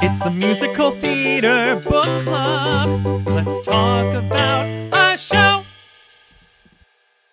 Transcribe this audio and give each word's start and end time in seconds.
It's 0.00 0.20
the 0.20 0.30
Musical 0.30 0.92
Theater 0.92 1.74
Book 1.74 2.04
Club. 2.22 3.26
Let's 3.26 3.60
talk 3.62 4.14
about 4.14 4.66
a 4.92 5.18
show. 5.18 5.64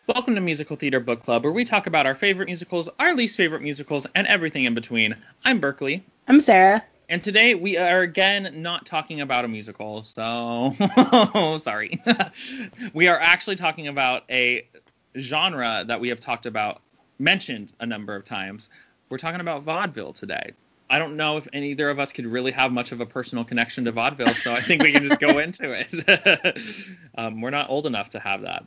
Welcome 0.08 0.34
to 0.34 0.42
Musical 0.42 0.76
Theater 0.76 1.00
Book 1.00 1.20
Club, 1.20 1.44
where 1.44 1.54
we 1.54 1.66
talk 1.66 1.86
about 1.86 2.08
our 2.08 2.16
favorite 2.16 2.48
musicals, 2.48 2.90
our 2.98 3.14
least 3.14 3.38
favorite 3.38 3.62
musicals, 3.62 4.08
and 4.16 4.26
everything 4.26 4.66
in 4.66 4.74
between. 4.74 5.16
I'm 5.46 5.60
Berkeley. 5.60 6.04
I'm 6.28 6.42
Sarah. 6.42 6.84
And 7.08 7.22
today 7.22 7.54
we 7.54 7.78
are 7.78 8.02
again 8.02 8.64
not 8.64 8.88
talking 8.88 9.22
about 9.22 9.46
a 9.46 9.48
musical, 9.48 10.02
so 10.02 10.76
sorry. 11.60 12.02
we 12.96 13.08
are 13.08 13.20
actually 13.20 13.58
talking 13.58 13.88
about 13.88 14.24
a 14.32 14.68
genre 15.16 15.84
that 15.86 16.02
we 16.02 16.10
have 16.10 16.20
talked 16.20 16.48
about, 16.48 16.82
mentioned 17.20 17.72
a 17.80 17.86
number 17.86 18.16
of 18.16 18.26
times. 18.26 18.72
We're 19.12 19.18
talking 19.18 19.42
about 19.42 19.64
vaudeville 19.64 20.14
today. 20.14 20.54
I 20.90 20.98
don't 20.98 21.18
know 21.18 21.36
if 21.36 21.46
either 21.54 21.90
of 21.90 22.00
us 22.00 22.14
could 22.14 22.26
really 22.26 22.54
have 22.54 22.72
much 22.72 22.94
of 22.94 23.02
a 23.02 23.06
personal 23.06 23.44
connection 23.44 23.84
to 23.84 23.92
vaudeville, 23.92 24.36
so 24.36 24.54
I 24.54 24.62
think 24.62 24.82
we 24.82 24.94
can 24.94 25.04
just 25.04 25.20
go 25.20 25.38
into 25.40 25.74
it. 25.78 26.88
um, 27.18 27.42
we're 27.42 27.50
not 27.50 27.70
old 27.70 27.86
enough 27.86 28.12
to 28.12 28.22
have 28.22 28.44
that. 28.44 28.64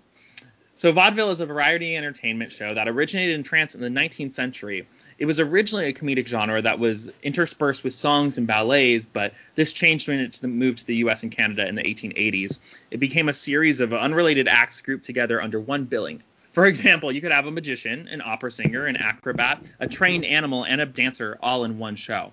So, 0.74 0.92
vaudeville 0.92 1.30
is 1.30 1.40
a 1.40 1.46
variety 1.46 1.96
entertainment 1.96 2.52
show 2.52 2.74
that 2.74 2.88
originated 2.88 3.36
in 3.36 3.44
France 3.44 3.74
in 3.74 3.80
the 3.80 3.88
19th 3.88 4.34
century. 4.34 4.86
It 5.18 5.24
was 5.24 5.40
originally 5.40 5.86
a 5.86 5.94
comedic 5.94 6.26
genre 6.26 6.60
that 6.60 6.78
was 6.78 7.10
interspersed 7.22 7.82
with 7.82 7.94
songs 7.94 8.36
and 8.36 8.46
ballets, 8.46 9.06
but 9.06 9.32
this 9.54 9.72
changed 9.72 10.08
when 10.08 10.18
it 10.18 10.42
moved 10.42 10.78
to 10.78 10.86
the 10.86 10.96
US 10.96 11.22
and 11.22 11.32
Canada 11.32 11.66
in 11.66 11.74
the 11.74 11.82
1880s. 11.82 12.58
It 12.90 12.98
became 12.98 13.30
a 13.30 13.32
series 13.32 13.80
of 13.80 13.94
unrelated 13.94 14.46
acts 14.46 14.82
grouped 14.82 15.04
together 15.04 15.40
under 15.40 15.58
one 15.58 15.84
billing. 15.84 16.22
For 16.54 16.66
example, 16.66 17.10
you 17.10 17.20
could 17.20 17.32
have 17.32 17.46
a 17.46 17.50
magician, 17.50 18.08
an 18.08 18.22
opera 18.24 18.50
singer, 18.50 18.86
an 18.86 18.96
acrobat, 18.96 19.66
a 19.80 19.88
trained 19.88 20.24
animal, 20.24 20.64
and 20.64 20.80
a 20.80 20.86
dancer 20.86 21.36
all 21.42 21.64
in 21.64 21.78
one 21.78 21.96
show. 21.96 22.32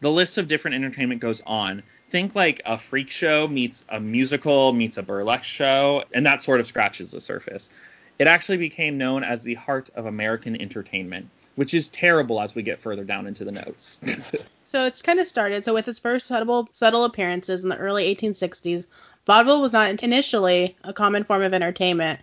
The 0.00 0.10
list 0.10 0.38
of 0.38 0.48
different 0.48 0.76
entertainment 0.76 1.20
goes 1.20 1.42
on 1.44 1.82
think 2.12 2.34
like 2.34 2.60
a 2.66 2.78
freak 2.78 3.10
show 3.10 3.48
meets 3.48 3.86
a 3.88 3.98
musical 3.98 4.72
meets 4.72 4.98
a 4.98 5.02
burlesque 5.02 5.44
show, 5.44 6.04
and 6.12 6.26
that 6.26 6.42
sort 6.42 6.60
of 6.60 6.66
scratches 6.66 7.10
the 7.10 7.20
surface. 7.20 7.70
It 8.18 8.26
actually 8.26 8.58
became 8.58 8.98
known 8.98 9.24
as 9.24 9.42
the 9.42 9.54
heart 9.54 9.90
of 9.96 10.06
American 10.06 10.60
entertainment, 10.60 11.28
which 11.56 11.72
is 11.72 11.88
terrible 11.88 12.40
as 12.40 12.54
we 12.54 12.62
get 12.62 12.78
further 12.78 13.02
down 13.02 13.26
into 13.26 13.44
the 13.44 13.52
notes. 13.52 13.98
so 14.64 14.84
it's 14.84 15.02
kind 15.02 15.18
of 15.18 15.26
started. 15.26 15.64
So 15.64 15.72
with 15.72 15.88
its 15.88 15.98
first 15.98 16.26
subtle, 16.26 16.68
subtle 16.72 17.04
appearances 17.04 17.64
in 17.64 17.70
the 17.70 17.78
early 17.78 18.14
1860s, 18.14 18.84
vaudeville 19.26 19.62
was 19.62 19.72
not 19.72 20.02
initially 20.02 20.76
a 20.84 20.92
common 20.92 21.24
form 21.24 21.42
of 21.42 21.54
entertainment, 21.54 22.20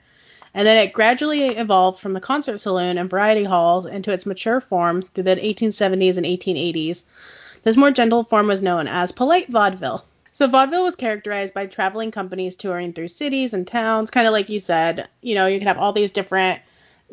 and 0.54 0.66
then 0.66 0.78
it 0.78 0.94
gradually 0.94 1.48
evolved 1.48 2.00
from 2.00 2.14
the 2.14 2.20
concert 2.20 2.60
saloon 2.60 2.98
and 2.98 3.10
variety 3.10 3.44
halls 3.44 3.86
into 3.86 4.12
its 4.12 4.26
mature 4.26 4.62
form 4.62 5.02
through 5.02 5.24
the 5.24 5.36
1870s 5.36 6.18
and 6.18 6.26
1880s. 6.26 7.04
This 7.64 7.78
more 7.78 7.92
gentle 7.92 8.24
form 8.24 8.48
was 8.48 8.62
known 8.62 8.88
as 8.88 9.12
polite 9.12 9.50
vaudeville. 9.50 10.06
So 10.34 10.48
vaudeville 10.48 10.86
was 10.86 10.96
characterized 10.96 11.54
by 11.54 11.66
traveling 11.66 12.12
companies 12.12 12.56
touring 12.56 12.94
through 12.94 13.10
cities 13.10 13.54
and 13.54 13.68
towns, 13.68 14.10
kind 14.10 14.26
of 14.26 14.34
like 14.34 14.48
you 14.48 14.60
said. 14.60 15.08
You 15.22 15.36
know, 15.36 15.48
you 15.48 15.60
could 15.60 15.68
have 15.68 15.78
all 15.78 15.92
these 15.92 16.12
different 16.12 16.62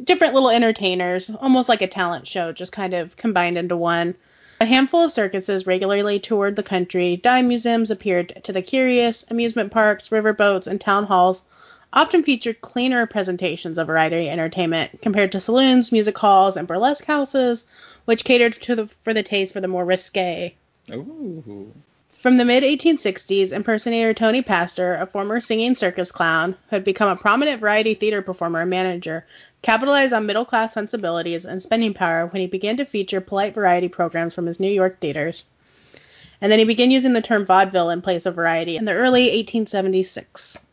different 0.02 0.34
little 0.34 0.50
entertainers, 0.50 1.30
almost 1.40 1.68
like 1.68 1.82
a 1.82 1.88
talent 1.88 2.26
show, 2.26 2.52
just 2.52 2.70
kind 2.70 2.94
of 2.94 3.16
combined 3.16 3.58
into 3.58 3.76
one. 3.76 4.14
A 4.60 4.64
handful 4.64 5.02
of 5.02 5.12
circuses 5.12 5.66
regularly 5.66 6.20
toured 6.20 6.56
the 6.56 6.62
country. 6.62 7.16
Dime 7.16 7.48
museums 7.48 7.90
appeared 7.90 8.40
to 8.44 8.52
the 8.52 8.62
curious. 8.62 9.24
Amusement 9.28 9.72
parks, 9.72 10.10
riverboats, 10.10 10.66
and 10.66 10.80
town 10.80 11.04
halls 11.04 11.44
often 11.92 12.22
featured 12.22 12.60
cleaner 12.60 13.06
presentations 13.06 13.78
of 13.78 13.86
variety 13.86 14.28
entertainment 14.28 15.00
compared 15.02 15.32
to 15.32 15.40
saloons, 15.40 15.92
music 15.92 16.16
halls, 16.18 16.56
and 16.56 16.68
burlesque 16.68 17.04
houses, 17.04 17.66
which 18.04 18.24
catered 18.24 18.52
to 18.54 18.74
the, 18.74 18.86
for 19.02 19.14
the 19.14 19.22
taste 19.22 19.52
for 19.52 19.60
the 19.60 19.68
more 19.68 19.84
risque. 19.84 20.54
Ooh. 20.90 21.72
From 22.10 22.38
the 22.38 22.44
mid 22.44 22.64
1860s, 22.64 23.52
impersonator 23.52 24.12
Tony 24.12 24.42
Pastor, 24.42 24.96
a 24.96 25.06
former 25.06 25.40
singing 25.40 25.76
circus 25.76 26.10
clown 26.10 26.52
who 26.68 26.76
had 26.76 26.84
become 26.84 27.08
a 27.08 27.16
prominent 27.16 27.60
variety 27.60 27.94
theater 27.94 28.20
performer 28.20 28.62
and 28.62 28.70
manager, 28.70 29.24
capitalized 29.62 30.12
on 30.12 30.26
middle 30.26 30.44
class 30.44 30.74
sensibilities 30.74 31.44
and 31.44 31.62
spending 31.62 31.94
power 31.94 32.26
when 32.26 32.40
he 32.40 32.46
began 32.46 32.78
to 32.78 32.84
feature 32.84 33.20
polite 33.20 33.54
variety 33.54 33.88
programs 33.88 34.34
from 34.34 34.46
his 34.46 34.58
New 34.58 34.70
York 34.70 34.98
theaters. 34.98 35.44
And 36.40 36.50
then 36.50 36.58
he 36.58 36.64
began 36.64 36.90
using 36.90 37.12
the 37.12 37.22
term 37.22 37.46
vaudeville 37.46 37.90
in 37.90 38.02
place 38.02 38.26
of 38.26 38.34
variety 38.34 38.76
in 38.76 38.84
the 38.84 38.92
early 38.92 39.22
1876. 39.22 40.65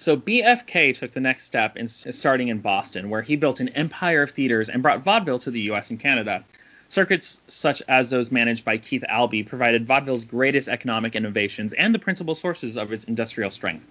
So 0.00 0.16
BFK 0.16 0.94
took 0.94 1.12
the 1.12 1.20
next 1.20 1.44
step 1.44 1.76
in 1.76 1.86
starting 1.86 2.48
in 2.48 2.60
Boston, 2.60 3.10
where 3.10 3.20
he 3.20 3.36
built 3.36 3.60
an 3.60 3.68
empire 3.68 4.22
of 4.22 4.30
theaters 4.30 4.70
and 4.70 4.82
brought 4.82 5.04
vaudeville 5.04 5.40
to 5.40 5.50
the 5.50 5.60
U.S. 5.72 5.90
and 5.90 6.00
Canada. 6.00 6.42
Circuits 6.88 7.42
such 7.48 7.82
as 7.86 8.08
those 8.08 8.32
managed 8.32 8.64
by 8.64 8.78
Keith 8.78 9.04
Albee 9.10 9.42
provided 9.42 9.86
vaudeville's 9.86 10.24
greatest 10.24 10.68
economic 10.68 11.14
innovations 11.14 11.74
and 11.74 11.94
the 11.94 11.98
principal 11.98 12.34
sources 12.34 12.78
of 12.78 12.94
its 12.94 13.04
industrial 13.04 13.50
strength. 13.50 13.84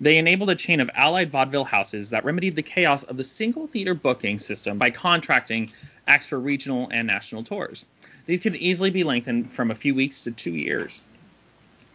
They 0.00 0.16
enabled 0.16 0.50
a 0.50 0.54
chain 0.54 0.78
of 0.78 0.88
allied 0.94 1.32
vaudeville 1.32 1.64
houses 1.64 2.10
that 2.10 2.24
remedied 2.24 2.54
the 2.54 2.62
chaos 2.62 3.02
of 3.02 3.16
the 3.16 3.24
single 3.24 3.66
theater 3.66 3.94
booking 3.94 4.38
system 4.38 4.78
by 4.78 4.92
contracting 4.92 5.72
acts 6.06 6.28
for 6.28 6.38
regional 6.38 6.88
and 6.92 7.08
national 7.08 7.42
tours. 7.42 7.84
These 8.26 8.38
could 8.38 8.54
easily 8.54 8.90
be 8.90 9.02
lengthened 9.02 9.52
from 9.52 9.72
a 9.72 9.74
few 9.74 9.96
weeks 9.96 10.22
to 10.22 10.30
two 10.30 10.54
years. 10.54 11.02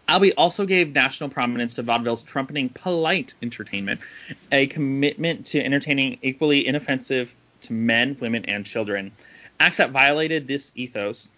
Albee 0.08 0.34
also 0.34 0.66
gave 0.66 0.94
national 0.94 1.30
prominence 1.30 1.74
to 1.76 1.84
vaudeville's 1.84 2.24
trumpeting 2.24 2.70
polite 2.70 3.34
entertainment, 3.42 4.02
a 4.52 4.68
commitment 4.68 5.48
to 5.48 5.64
entertaining 5.64 6.20
equally 6.22 6.66
inoffensive 6.66 7.36
to 7.62 7.74
men, 7.74 8.16
women, 8.20 8.46
and 8.46 8.66
children. 8.66 9.12
Acts 9.60 9.78
that 9.78 9.92
violated 9.92 10.48
this 10.48 10.72
ethos 10.76 11.30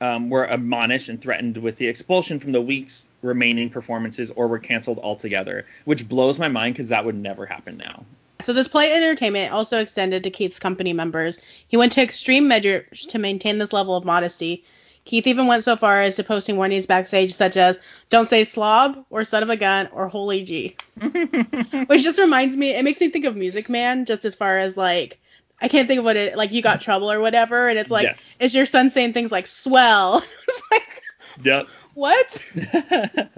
um, 0.00 0.30
were 0.30 0.44
admonished 0.44 1.08
and 1.08 1.20
threatened 1.20 1.56
with 1.56 1.76
the 1.76 1.86
expulsion 1.86 2.38
from 2.40 2.52
the 2.52 2.60
week's 2.60 3.08
remaining 3.22 3.70
performances 3.70 4.30
or 4.30 4.48
were 4.48 4.58
canceled 4.58 4.98
altogether, 4.98 5.64
which 5.84 6.08
blows 6.08 6.38
my 6.38 6.48
mind 6.48 6.74
because 6.74 6.88
that 6.88 7.04
would 7.04 7.14
never 7.14 7.46
happen 7.46 7.76
now. 7.76 8.04
So 8.42 8.52
this 8.52 8.66
polite 8.66 8.90
entertainment 8.90 9.52
also 9.52 9.78
extended 9.78 10.24
to 10.24 10.30
Keith's 10.30 10.58
company 10.58 10.92
members. 10.92 11.38
He 11.68 11.76
went 11.76 11.92
to 11.92 12.02
extreme 12.02 12.48
measures 12.48 13.06
to 13.06 13.18
maintain 13.18 13.58
this 13.58 13.72
level 13.72 13.96
of 13.96 14.04
modesty, 14.04 14.64
Keith 15.04 15.26
even 15.26 15.46
went 15.46 15.64
so 15.64 15.76
far 15.76 16.00
as 16.00 16.16
to 16.16 16.24
posting 16.24 16.56
warnings 16.56 16.86
backstage 16.86 17.34
such 17.34 17.56
as 17.56 17.78
"Don't 18.08 18.30
say 18.30 18.44
slob" 18.44 19.04
or 19.10 19.24
"son 19.24 19.42
of 19.42 19.50
a 19.50 19.56
gun" 19.56 19.88
or 19.92 20.08
"holy 20.08 20.42
G," 20.44 20.76
which 21.86 22.02
just 22.02 22.18
reminds 22.18 22.56
me. 22.56 22.70
It 22.70 22.84
makes 22.84 23.00
me 23.00 23.08
think 23.08 23.24
of 23.24 23.36
Music 23.36 23.68
Man, 23.68 24.04
just 24.04 24.24
as 24.24 24.34
far 24.34 24.58
as 24.58 24.76
like 24.76 25.18
I 25.60 25.68
can't 25.68 25.88
think 25.88 26.00
of 26.00 26.04
what 26.04 26.16
it 26.16 26.36
like. 26.36 26.52
You 26.52 26.62
got 26.62 26.80
trouble 26.80 27.10
or 27.10 27.20
whatever, 27.20 27.68
and 27.68 27.78
it's 27.78 27.90
like 27.90 28.04
yes. 28.04 28.36
is 28.40 28.54
your 28.54 28.66
son 28.66 28.90
saying 28.90 29.12
things 29.12 29.32
like 29.32 29.46
"swell"? 29.46 30.22
it's 30.48 30.62
like, 30.70 31.02
yep. 31.42 31.66
What? 31.94 32.44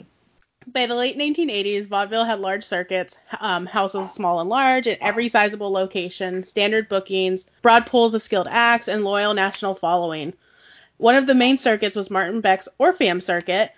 By 0.66 0.86
the 0.86 0.94
late 0.94 1.18
1980s, 1.18 1.86
vaudeville 1.88 2.24
had 2.24 2.40
large 2.40 2.64
circuits, 2.64 3.20
um, 3.38 3.66
houses 3.66 4.10
small 4.12 4.40
and 4.40 4.48
large, 4.48 4.86
in 4.86 4.96
every 5.00 5.28
sizable 5.28 5.70
location, 5.70 6.44
standard 6.44 6.88
bookings, 6.88 7.46
broad 7.62 7.86
pools 7.86 8.14
of 8.14 8.22
skilled 8.22 8.48
acts, 8.50 8.88
and 8.88 9.04
loyal 9.04 9.34
national 9.34 9.74
following. 9.74 10.32
One 11.04 11.16
of 11.16 11.26
the 11.26 11.34
main 11.34 11.58
circuits 11.58 11.96
was 11.96 12.10
Martin 12.10 12.40
Beck's 12.40 12.66
Orpheum 12.78 13.20
Circuit, 13.20 13.70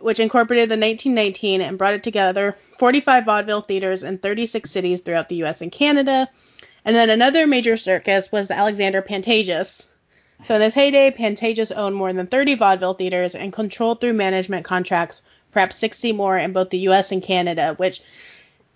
which 0.00 0.18
incorporated 0.18 0.70
the 0.70 0.80
1919 0.80 1.60
and 1.60 1.76
brought 1.76 1.92
it 1.92 2.02
together 2.02 2.56
45 2.78 3.26
vaudeville 3.26 3.60
theaters 3.60 4.02
in 4.02 4.16
36 4.16 4.70
cities 4.70 5.02
throughout 5.02 5.28
the 5.28 5.44
US 5.44 5.60
and 5.60 5.70
Canada. 5.70 6.30
And 6.86 6.96
then 6.96 7.10
another 7.10 7.46
major 7.46 7.76
circus 7.76 8.32
was 8.32 8.50
Alexander 8.50 9.02
Pantages. 9.02 9.88
So 10.44 10.54
in 10.54 10.60
this 10.62 10.72
heyday, 10.72 11.10
Pantages 11.10 11.70
owned 11.70 11.96
more 11.96 12.14
than 12.14 12.28
30 12.28 12.54
vaudeville 12.54 12.94
theaters 12.94 13.34
and 13.34 13.52
controlled 13.52 14.00
through 14.00 14.14
management 14.14 14.64
contracts 14.64 15.20
perhaps 15.52 15.76
60 15.76 16.12
more 16.12 16.38
in 16.38 16.54
both 16.54 16.70
the 16.70 16.88
US 16.88 17.12
and 17.12 17.22
Canada, 17.22 17.74
which 17.76 18.00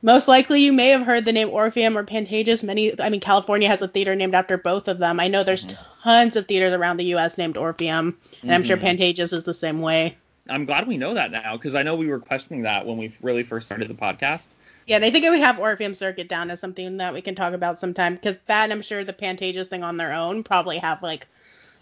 most 0.05 0.29
likely 0.29 0.61
you 0.61 0.73
may 0.73 0.89
have 0.91 1.01
heard 1.01 1.25
the 1.25 1.33
name 1.33 1.49
Orpheum 1.49 1.97
or 1.97 2.05
Pantages. 2.05 2.63
Many, 2.63 3.01
I 3.01 3.09
mean, 3.09 3.21
California 3.21 3.69
has 3.69 3.81
a 3.81 3.89
theater 3.89 4.15
named 4.15 4.35
after 4.35 4.59
both 4.59 4.87
of 4.87 4.99
them. 4.99 5.19
I 5.19 5.29
know 5.29 5.45
there's 5.45 5.65
mm-hmm. 5.65 5.83
tons 6.03 6.37
of 6.37 6.47
theaters 6.47 6.75
around 6.75 6.99
the 6.99 7.07
U.S. 7.07 7.39
named 7.39 7.57
Orpheum, 7.57 8.09
and 8.09 8.15
mm-hmm. 8.15 8.51
I'm 8.51 8.65
sure 8.65 8.77
mm-hmm. 8.77 9.01
Pantages 9.01 9.33
is 9.33 9.45
the 9.45 9.55
same 9.55 9.81
way. 9.81 10.19
I'm 10.47 10.67
glad 10.67 10.87
we 10.87 10.99
know 10.99 11.15
that 11.15 11.31
now 11.31 11.57
because 11.57 11.75
I 11.75 11.83
know 11.83 11.97
we 11.97 12.09
were 12.09 12.21
questioning 12.21 12.63
that 12.65 12.85
when 12.85 12.99
we 12.99 13.17
really 13.23 13.45
first 13.45 13.65
started 13.65 13.89
the 13.89 13.95
podcast. 13.95 14.47
Yeah, 14.87 14.97
and 14.97 15.05
I 15.07 15.11
think 15.11 15.25
we 15.25 15.41
have 15.41 15.59
Orpheum 15.59 15.95
Circuit 15.95 16.29
down 16.29 16.51
as 16.51 16.61
something 16.61 16.99
that 16.99 17.15
we 17.15 17.23
can 17.23 17.35
talk 17.35 17.55
about 17.55 17.79
sometime 17.79 18.17
because 18.17 18.39
that 18.47 18.65
and 18.65 18.73
I'm 18.75 18.83
sure 18.83 19.05
the 19.05 19.15
Pantages 19.15 19.69
thing 19.69 19.83
on 19.83 19.97
their 19.97 20.13
own 20.13 20.45
probably 20.45 20.77
have 20.77 21.03
like 21.03 21.27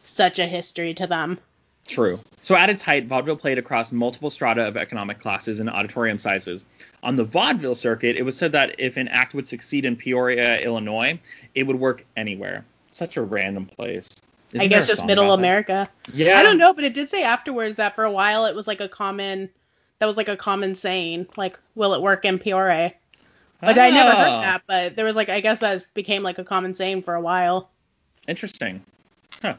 such 0.02 0.38
a 0.38 0.46
history 0.46 0.94
to 0.94 1.08
them. 1.08 1.40
True. 1.86 2.20
So 2.42 2.56
at 2.56 2.70
its 2.70 2.82
height, 2.82 3.06
vaudeville 3.06 3.36
played 3.36 3.58
across 3.58 3.92
multiple 3.92 4.30
strata 4.30 4.62
of 4.62 4.76
economic 4.76 5.18
classes 5.18 5.60
and 5.60 5.68
auditorium 5.68 6.18
sizes. 6.18 6.64
On 7.02 7.16
the 7.16 7.24
vaudeville 7.24 7.74
circuit, 7.74 8.16
it 8.16 8.22
was 8.22 8.36
said 8.36 8.52
that 8.52 8.76
if 8.78 8.96
an 8.96 9.08
act 9.08 9.34
would 9.34 9.48
succeed 9.48 9.84
in 9.84 9.96
Peoria, 9.96 10.60
Illinois, 10.60 11.20
it 11.54 11.64
would 11.64 11.78
work 11.78 12.04
anywhere. 12.16 12.64
Such 12.90 13.16
a 13.16 13.22
random 13.22 13.66
place. 13.66 14.08
Isn't 14.52 14.66
I 14.66 14.68
guess 14.68 14.86
just 14.86 15.06
middle 15.06 15.32
America. 15.32 15.88
That? 16.06 16.14
Yeah. 16.14 16.38
I 16.38 16.42
don't 16.42 16.58
know, 16.58 16.74
but 16.74 16.84
it 16.84 16.94
did 16.94 17.08
say 17.08 17.22
afterwards 17.22 17.76
that 17.76 17.94
for 17.94 18.04
a 18.04 18.10
while 18.10 18.44
it 18.46 18.54
was 18.54 18.66
like 18.66 18.80
a 18.80 18.88
common 18.88 19.48
that 19.98 20.06
was 20.06 20.16
like 20.16 20.28
a 20.28 20.36
common 20.36 20.74
saying, 20.74 21.28
like, 21.36 21.60
will 21.76 21.94
it 21.94 22.02
work 22.02 22.24
in 22.24 22.40
Peoria? 22.40 22.92
Which. 23.60 23.78
I 23.78 23.90
never 23.90 24.10
heard 24.10 24.28
ah. 24.28 24.40
that, 24.40 24.62
but 24.66 24.96
there 24.96 25.04
was 25.04 25.14
like 25.14 25.28
I 25.28 25.40
guess 25.40 25.60
that 25.60 25.84
became 25.94 26.24
like 26.24 26.38
a 26.38 26.44
common 26.44 26.74
saying 26.74 27.02
for 27.02 27.14
a 27.14 27.20
while. 27.20 27.70
Interesting. 28.26 28.82
Huh. 29.40 29.54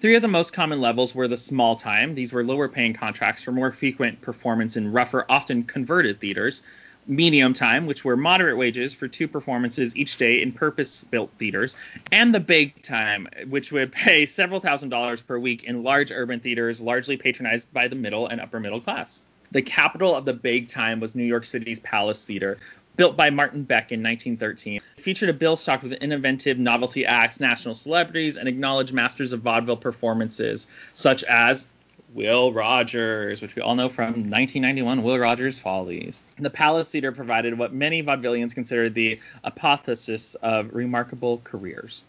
Three 0.00 0.14
of 0.14 0.22
the 0.22 0.28
most 0.28 0.52
common 0.52 0.80
levels 0.80 1.12
were 1.12 1.26
the 1.26 1.36
small 1.36 1.74
time. 1.74 2.14
These 2.14 2.32
were 2.32 2.44
lower 2.44 2.68
paying 2.68 2.92
contracts 2.92 3.42
for 3.42 3.50
more 3.50 3.72
frequent 3.72 4.20
performance 4.20 4.76
in 4.76 4.92
rougher, 4.92 5.26
often 5.28 5.64
converted 5.64 6.20
theaters. 6.20 6.62
Medium 7.08 7.52
time, 7.52 7.84
which 7.84 8.04
were 8.04 8.16
moderate 8.16 8.56
wages 8.56 8.94
for 8.94 9.08
two 9.08 9.26
performances 9.26 9.96
each 9.96 10.16
day 10.16 10.40
in 10.40 10.52
purpose 10.52 11.02
built 11.02 11.32
theaters. 11.38 11.76
And 12.12 12.32
the 12.32 12.38
big 12.38 12.80
time, 12.80 13.26
which 13.48 13.72
would 13.72 13.90
pay 14.04 14.24
several 14.24 14.60
thousand 14.60 14.90
dollars 14.90 15.20
per 15.20 15.36
week 15.36 15.64
in 15.64 15.82
large 15.82 16.12
urban 16.12 16.38
theaters, 16.38 16.80
largely 16.80 17.16
patronized 17.16 17.72
by 17.72 17.88
the 17.88 17.96
middle 17.96 18.28
and 18.28 18.40
upper 18.40 18.60
middle 18.60 18.80
class. 18.80 19.24
The 19.50 19.62
capital 19.62 20.14
of 20.14 20.24
the 20.24 20.34
big 20.34 20.68
time 20.68 21.00
was 21.00 21.16
New 21.16 21.24
York 21.24 21.44
City's 21.44 21.80
Palace 21.80 22.24
Theater, 22.24 22.58
built 22.98 23.16
by 23.16 23.30
Martin 23.30 23.62
Beck 23.62 23.92
in 23.92 24.02
1913. 24.02 24.82
It 24.96 25.00
featured 25.00 25.28
a 25.30 25.32
bill 25.32 25.56
stocked 25.56 25.84
with 25.84 25.94
innovative 26.02 26.58
novelty 26.58 27.06
acts, 27.06 27.38
national 27.40 27.74
celebrities, 27.74 28.36
and 28.36 28.48
acknowledged 28.48 28.92
masters 28.92 29.32
of 29.32 29.40
vaudeville 29.40 29.76
performances, 29.76 30.66
such 30.92 31.22
as 31.24 31.68
Will 32.12 32.52
Rogers, 32.52 33.40
which 33.40 33.54
we 33.54 33.62
all 33.62 33.76
know 33.76 33.88
from 33.88 34.06
1991 34.06 35.02
Will 35.04 35.18
Rogers 35.18 35.60
Follies. 35.60 36.24
The 36.38 36.50
Palace 36.50 36.90
Theater 36.90 37.12
provided 37.12 37.56
what 37.56 37.72
many 37.72 38.02
vaudevillians 38.02 38.52
considered 38.52 38.94
the 38.94 39.20
apotheosis 39.44 40.34
of 40.34 40.74
remarkable 40.74 41.40
careers. 41.44 42.02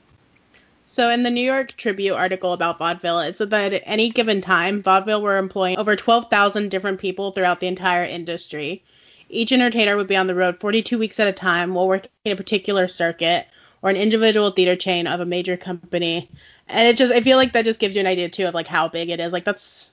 So 0.86 1.12
in 1.12 1.22
the 1.22 1.30
New 1.30 1.44
York 1.44 1.78
Tribune 1.78 2.16
article 2.16 2.54
about 2.54 2.80
vaudeville, 2.80 3.20
it 3.20 3.36
said 3.36 3.52
that 3.52 3.74
at 3.74 3.84
any 3.86 4.10
given 4.10 4.42
time, 4.42 4.82
vaudeville 4.82 5.22
were 5.22 5.38
employing 5.38 5.78
over 5.78 5.96
12,000 5.96 6.70
different 6.72 7.00
people 7.00 7.30
throughout 7.32 7.60
the 7.60 7.68
entire 7.68 8.06
industry. 8.06 8.82
Each 9.30 9.52
entertainer 9.52 9.96
would 9.96 10.08
be 10.08 10.16
on 10.16 10.28
the 10.28 10.36
road 10.36 10.60
42 10.60 10.98
weeks 10.98 11.20
at 11.20 11.28
a 11.28 11.32
time 11.32 11.74
while 11.74 11.88
working 11.88 12.10
in 12.26 12.32
a 12.32 12.36
particular 12.36 12.88
circuit 12.88 13.48
or 13.82 13.90
an 13.90 13.96
individual 13.96 14.52
theater 14.52 14.76
chain 14.76 15.08
of 15.08 15.20
a 15.20 15.26
major 15.26 15.56
company. 15.56 16.30
And 16.68 16.88
it 16.88 16.98
just 16.98 17.14
I 17.14 17.22
feel 17.22 17.38
like 17.38 17.54
that 17.54 17.66
just 17.66 17.80
gives 17.80 17.96
you 17.96 18.02
an 18.02 18.08
idea 18.08 18.30
too 18.30 18.48
of 18.48 18.54
like 18.54 18.68
how 18.68 18.88
big 18.88 19.10
it 19.10 19.20
is. 19.20 19.32
Like 19.34 19.46
that's 19.46 19.92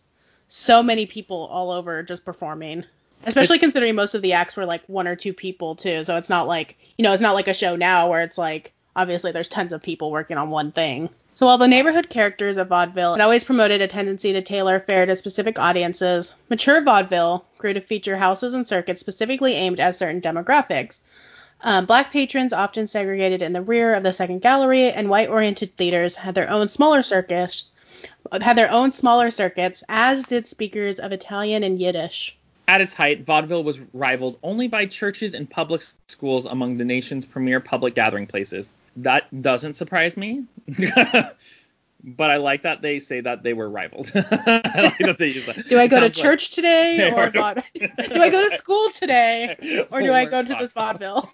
so 0.48 0.82
many 0.82 1.06
people 1.06 1.48
all 1.50 1.70
over 1.70 2.02
just 2.02 2.24
performing. 2.24 2.84
Especially 3.24 3.56
it's, 3.56 3.62
considering 3.62 3.94
most 3.94 4.14
of 4.14 4.22
the 4.22 4.34
acts 4.34 4.56
were 4.56 4.66
like 4.66 4.82
one 4.86 5.06
or 5.06 5.16
two 5.16 5.32
people 5.32 5.74
too. 5.74 6.04
So 6.04 6.16
it's 6.16 6.28
not 6.28 6.46
like 6.46 6.78
you 6.96 7.02
know, 7.02 7.12
it's 7.12 7.22
not 7.22 7.34
like 7.34 7.48
a 7.48 7.54
show 7.54 7.76
now 7.76 8.08
where 8.08 8.22
it's 8.22 8.38
like 8.38 8.72
obviously 8.94 9.32
there's 9.32 9.48
tons 9.48 9.72
of 9.72 9.82
people 9.82 10.10
working 10.10 10.38
on 10.38 10.50
one 10.50 10.72
thing. 10.72 11.10
So 11.36 11.44
while 11.44 11.58
the 11.58 11.68
neighborhood 11.68 12.08
characters 12.08 12.56
of 12.56 12.68
vaudeville 12.68 13.12
had 13.12 13.20
always 13.20 13.44
promoted 13.44 13.82
a 13.82 13.86
tendency 13.86 14.32
to 14.32 14.40
tailor 14.40 14.80
fare 14.80 15.04
to 15.04 15.14
specific 15.14 15.58
audiences, 15.58 16.34
mature 16.48 16.80
vaudeville 16.80 17.44
grew 17.58 17.74
to 17.74 17.80
feature 17.82 18.16
houses 18.16 18.54
and 18.54 18.66
circuits 18.66 19.02
specifically 19.02 19.52
aimed 19.52 19.78
at 19.78 19.96
certain 19.96 20.22
demographics. 20.22 21.00
Um, 21.60 21.84
black 21.84 22.10
patrons, 22.10 22.54
often 22.54 22.86
segregated 22.86 23.42
in 23.42 23.52
the 23.52 23.60
rear 23.60 23.94
of 23.94 24.02
the 24.02 24.14
second 24.14 24.40
gallery, 24.40 24.90
and 24.90 25.10
white-oriented 25.10 25.76
theaters 25.76 26.16
had 26.16 26.34
their 26.34 26.48
own 26.48 26.70
smaller 26.70 27.02
circuits, 27.02 27.66
had 28.40 28.56
their 28.56 28.70
own 28.70 28.90
smaller 28.92 29.30
circuits, 29.30 29.84
as 29.90 30.22
did 30.22 30.46
speakers 30.46 30.98
of 30.98 31.12
Italian 31.12 31.64
and 31.64 31.78
Yiddish. 31.78 32.34
At 32.66 32.80
its 32.80 32.94
height, 32.94 33.26
vaudeville 33.26 33.62
was 33.62 33.78
rivaled 33.92 34.38
only 34.42 34.68
by 34.68 34.86
churches 34.86 35.34
and 35.34 35.50
public 35.50 35.82
schools 36.08 36.46
among 36.46 36.78
the 36.78 36.86
nation's 36.86 37.26
premier 37.26 37.60
public 37.60 37.94
gathering 37.94 38.26
places 38.26 38.72
that 38.96 39.42
doesn't 39.42 39.74
surprise 39.74 40.16
me. 40.16 40.44
but 42.06 42.30
I 42.30 42.36
like 42.36 42.62
that 42.62 42.82
they 42.82 42.98
say 42.98 43.20
that 43.20 43.42
they 43.42 43.52
were 43.52 43.68
rivaled. 43.68 44.10
I 44.14 44.82
like 44.82 44.98
that 44.98 45.16
they 45.18 45.28
use 45.28 45.46
that. 45.46 45.66
Do 45.68 45.78
I 45.78 45.86
go 45.86 46.00
to 46.00 46.10
church 46.10 46.50
like, 46.50 46.54
today 46.54 47.10
or, 47.12 47.26
or 47.26 47.30
do 47.30 48.22
I 48.22 48.30
go 48.30 48.48
to 48.48 48.56
school 48.56 48.90
today 48.90 49.86
or 49.90 50.00
do 50.00 50.12
I 50.12 50.24
go 50.24 50.42
to 50.42 50.56
this 50.58 50.72
vaudeville? 50.72 51.32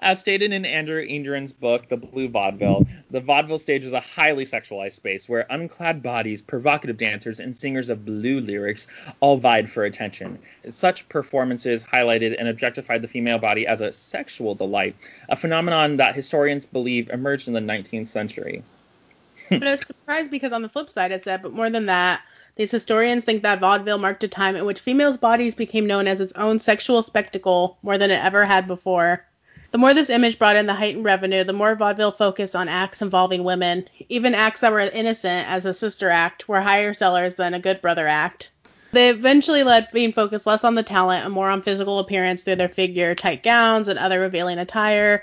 As 0.00 0.20
stated 0.20 0.52
in 0.52 0.66
Andrew 0.66 1.02
Indren's 1.02 1.52
book, 1.52 1.88
The 1.88 1.96
Blue 1.96 2.28
Vaudeville, 2.28 2.86
the 3.10 3.20
vaudeville 3.20 3.58
stage 3.58 3.84
is 3.84 3.94
a 3.94 4.00
highly 4.00 4.44
sexualized 4.44 4.92
space 4.92 5.28
where 5.28 5.46
unclad 5.48 6.02
bodies, 6.02 6.42
provocative 6.42 6.98
dancers, 6.98 7.40
and 7.40 7.56
singers 7.56 7.88
of 7.88 8.04
blue 8.04 8.40
lyrics 8.40 8.88
all 9.20 9.38
vied 9.38 9.70
for 9.70 9.84
attention. 9.84 10.38
Such 10.68 11.08
performances 11.08 11.82
highlighted 11.82 12.36
and 12.38 12.48
objectified 12.48 13.00
the 13.00 13.08
female 13.08 13.38
body 13.38 13.66
as 13.66 13.80
a 13.80 13.90
sexual 13.90 14.54
delight, 14.54 14.96
a 15.30 15.36
phenomenon 15.36 15.96
that 15.96 16.14
historians 16.14 16.66
believe 16.66 17.08
emerged 17.08 17.48
in 17.48 17.54
the 17.54 17.60
19th 17.60 18.08
century. 18.08 18.62
but 19.48 19.66
I 19.66 19.72
was 19.72 19.86
surprised 19.86 20.30
because 20.30 20.52
on 20.52 20.62
the 20.62 20.68
flip 20.68 20.90
side 20.90 21.12
I 21.12 21.16
said, 21.16 21.42
but 21.42 21.52
more 21.52 21.70
than 21.70 21.86
that, 21.86 22.20
these 22.56 22.70
historians 22.70 23.24
think 23.24 23.42
that 23.42 23.60
vaudeville 23.60 23.96
marked 23.96 24.24
a 24.24 24.28
time 24.28 24.56
in 24.56 24.66
which 24.66 24.80
females' 24.80 25.16
bodies 25.16 25.54
became 25.54 25.86
known 25.86 26.06
as 26.06 26.20
its 26.20 26.34
own 26.34 26.60
sexual 26.60 27.00
spectacle 27.00 27.78
more 27.82 27.96
than 27.96 28.10
it 28.10 28.22
ever 28.22 28.44
had 28.44 28.66
before. 28.66 29.24
The 29.72 29.78
more 29.78 29.94
this 29.94 30.10
image 30.10 30.38
brought 30.38 30.56
in 30.56 30.66
the 30.66 30.74
heightened 30.74 31.04
revenue, 31.04 31.44
the 31.44 31.52
more 31.52 31.76
vaudeville 31.76 32.10
focused 32.10 32.56
on 32.56 32.68
acts 32.68 33.02
involving 33.02 33.44
women. 33.44 33.88
Even 34.08 34.34
acts 34.34 34.60
that 34.60 34.72
were 34.72 34.80
innocent, 34.80 35.48
as 35.48 35.64
a 35.64 35.72
sister 35.72 36.10
act, 36.10 36.48
were 36.48 36.60
higher 36.60 36.92
sellers 36.92 37.36
than 37.36 37.54
a 37.54 37.60
good 37.60 37.80
brother 37.80 38.08
act. 38.08 38.50
They 38.92 39.10
eventually 39.10 39.62
led 39.62 39.88
being 39.92 40.12
focused 40.12 40.46
less 40.46 40.64
on 40.64 40.74
the 40.74 40.82
talent 40.82 41.24
and 41.24 41.32
more 41.32 41.48
on 41.48 41.62
physical 41.62 42.00
appearance 42.00 42.42
through 42.42 42.56
their 42.56 42.68
figure, 42.68 43.14
tight 43.14 43.44
gowns, 43.44 43.86
and 43.86 43.98
other 43.98 44.18
revealing 44.18 44.58
attire. 44.58 45.22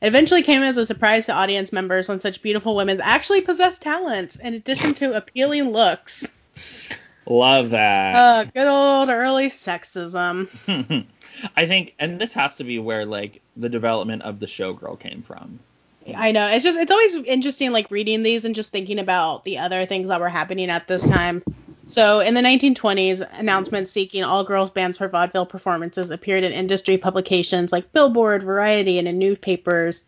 It 0.00 0.06
eventually 0.06 0.44
came 0.44 0.62
as 0.62 0.76
a 0.76 0.86
surprise 0.86 1.26
to 1.26 1.32
audience 1.32 1.72
members 1.72 2.06
when 2.06 2.20
such 2.20 2.40
beautiful 2.40 2.76
women 2.76 3.00
actually 3.02 3.40
possessed 3.40 3.82
talents 3.82 4.36
in 4.36 4.54
addition 4.54 4.94
to 4.94 5.16
appealing 5.16 5.70
looks. 5.70 6.28
Love 7.26 7.70
that. 7.70 8.14
Uh, 8.14 8.44
good 8.44 8.68
old 8.68 9.08
early 9.08 9.48
sexism. 9.48 10.48
I 11.56 11.66
think, 11.66 11.94
and 11.98 12.20
this 12.20 12.32
has 12.34 12.56
to 12.56 12.64
be 12.64 12.78
where 12.78 13.04
like 13.04 13.42
the 13.56 13.68
development 13.68 14.22
of 14.22 14.40
the 14.40 14.46
showgirl 14.46 14.98
came 15.00 15.22
from. 15.22 15.58
I 16.16 16.32
know. 16.32 16.48
It's 16.48 16.64
just 16.64 16.78
it's 16.78 16.90
always 16.90 17.14
interesting 17.16 17.72
like 17.72 17.90
reading 17.90 18.22
these 18.22 18.44
and 18.44 18.54
just 18.54 18.72
thinking 18.72 18.98
about 18.98 19.44
the 19.44 19.58
other 19.58 19.84
things 19.86 20.08
that 20.08 20.20
were 20.20 20.28
happening 20.28 20.70
at 20.70 20.88
this 20.88 21.06
time. 21.06 21.42
So 21.88 22.20
in 22.20 22.34
the 22.34 22.42
1920s, 22.42 23.26
announcements 23.38 23.90
seeking 23.90 24.22
all 24.22 24.44
girls 24.44 24.70
bands 24.70 24.98
for 24.98 25.08
vaudeville 25.08 25.46
performances 25.46 26.10
appeared 26.10 26.44
in 26.44 26.52
industry 26.52 26.98
publications 26.98 27.72
like 27.72 27.92
Billboard, 27.92 28.42
Variety, 28.42 28.98
and 28.98 29.08
in 29.08 29.18
newspapers. 29.18 30.04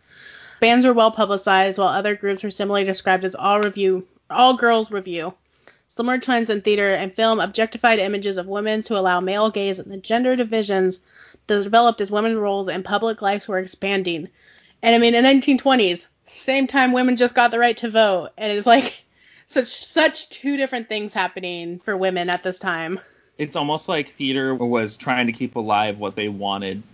Bands 0.60 0.84
were 0.84 0.92
well 0.92 1.10
publicized, 1.10 1.78
while 1.78 1.88
other 1.88 2.14
groups 2.14 2.42
were 2.42 2.50
similarly 2.50 2.84
described 2.84 3.24
as 3.24 3.34
all 3.34 3.60
review, 3.60 4.06
all 4.28 4.54
girls 4.54 4.90
review. 4.90 5.32
Similar 5.96 6.18
trends 6.18 6.50
in 6.50 6.60
theater 6.60 6.94
and 6.94 7.12
film 7.12 7.40
objectified 7.40 7.98
images 7.98 8.36
of 8.36 8.46
women 8.46 8.84
to 8.84 8.96
allow 8.96 9.18
male 9.18 9.50
gaze 9.50 9.80
and 9.80 9.90
the 9.90 9.96
gender 9.96 10.36
divisions 10.36 11.00
developed 11.48 12.00
as 12.00 12.12
women's 12.12 12.36
roles 12.36 12.68
in 12.68 12.84
public 12.84 13.20
lives 13.20 13.48
were 13.48 13.58
expanding. 13.58 14.28
And 14.82 14.94
I 14.94 14.98
mean, 14.98 15.16
in 15.16 15.24
the 15.24 15.28
1920s, 15.28 16.06
same 16.26 16.68
time 16.68 16.92
women 16.92 17.16
just 17.16 17.34
got 17.34 17.50
the 17.50 17.58
right 17.58 17.76
to 17.78 17.90
vote, 17.90 18.30
and 18.38 18.56
it's 18.56 18.68
like 18.68 19.02
such 19.48 19.66
such 19.66 20.30
two 20.30 20.56
different 20.56 20.88
things 20.88 21.12
happening 21.12 21.80
for 21.80 21.96
women 21.96 22.30
at 22.30 22.44
this 22.44 22.60
time. 22.60 23.00
It's 23.36 23.56
almost 23.56 23.88
like 23.88 24.10
theater 24.10 24.54
was 24.54 24.96
trying 24.96 25.26
to 25.26 25.32
keep 25.32 25.56
alive 25.56 25.98
what 25.98 26.14
they 26.14 26.28
wanted 26.28 26.84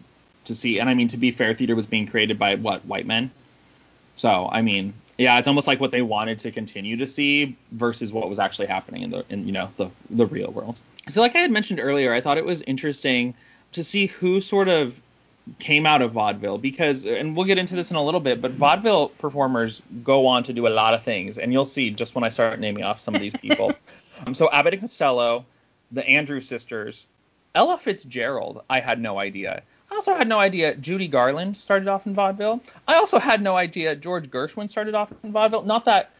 to 0.44 0.54
see. 0.54 0.78
And 0.78 0.88
I 0.88 0.94
mean, 0.94 1.08
to 1.08 1.18
be 1.18 1.32
fair, 1.32 1.52
theater 1.52 1.76
was 1.76 1.84
being 1.84 2.06
created 2.06 2.38
by 2.38 2.54
what 2.54 2.86
white 2.86 3.06
men. 3.06 3.30
So 4.16 4.48
I 4.50 4.62
mean, 4.62 4.94
yeah, 5.18 5.38
it's 5.38 5.48
almost 5.48 5.66
like 5.66 5.80
what 5.80 5.90
they 5.90 6.02
wanted 6.02 6.38
to 6.40 6.50
continue 6.50 6.96
to 6.98 7.06
see 7.06 7.56
versus 7.72 8.12
what 8.12 8.28
was 8.28 8.38
actually 8.38 8.66
happening 8.66 9.02
in 9.02 9.10
the 9.10 9.24
in 9.30 9.46
you 9.46 9.52
know 9.52 9.70
the 9.76 9.90
the 10.10 10.26
real 10.26 10.50
world. 10.50 10.80
So 11.08 11.20
like 11.20 11.34
I 11.34 11.38
had 11.38 11.50
mentioned 11.50 11.80
earlier, 11.80 12.12
I 12.12 12.20
thought 12.20 12.38
it 12.38 12.44
was 12.44 12.62
interesting 12.62 13.34
to 13.72 13.82
see 13.82 14.06
who 14.06 14.40
sort 14.40 14.68
of 14.68 15.00
came 15.58 15.86
out 15.86 16.02
of 16.02 16.10
vaudeville 16.10 16.58
because 16.58 17.06
and 17.06 17.36
we'll 17.36 17.46
get 17.46 17.56
into 17.56 17.76
this 17.76 17.92
in 17.92 17.96
a 17.96 18.02
little 18.02 18.18
bit 18.18 18.42
but 18.42 18.50
vaudeville 18.50 19.10
performers 19.10 19.80
go 20.02 20.26
on 20.26 20.42
to 20.42 20.52
do 20.52 20.66
a 20.66 20.68
lot 20.68 20.92
of 20.92 21.02
things. 21.02 21.38
And 21.38 21.52
you'll 21.52 21.64
see 21.64 21.90
just 21.90 22.14
when 22.14 22.24
i 22.24 22.28
start 22.28 22.58
naming 22.58 22.82
off 22.82 23.00
some 23.00 23.14
of 23.14 23.20
these 23.20 23.34
people. 23.34 23.72
Um, 24.26 24.32
so 24.32 24.50
abbott 24.50 24.72
and 24.72 24.80
costello 24.80 25.44
the 25.92 26.02
andrew 26.08 26.40
sisters 26.40 27.06
ella 27.54 27.76
fitzgerald 27.76 28.62
i 28.70 28.80
had 28.80 28.98
no 28.98 29.18
idea 29.18 29.62
i 29.90 29.94
also 29.94 30.14
had 30.14 30.28
no 30.28 30.38
idea 30.38 30.74
judy 30.74 31.08
garland 31.08 31.56
started 31.56 31.88
off 31.88 32.06
in 32.06 32.14
vaudeville 32.14 32.60
i 32.86 32.94
also 32.94 33.18
had 33.18 33.42
no 33.42 33.56
idea 33.56 33.94
george 33.94 34.30
gershwin 34.30 34.68
started 34.68 34.94
off 34.94 35.12
in 35.22 35.32
vaudeville 35.32 35.62
not 35.62 35.84
that 35.84 36.10